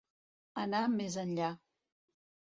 Anar 0.61 0.79
més 0.95 1.19
enllà. 1.25 1.51